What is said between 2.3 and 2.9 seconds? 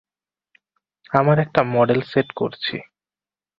করছি!